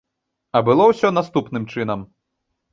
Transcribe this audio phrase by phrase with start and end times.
[0.59, 2.05] А было ўсё наступным чынам.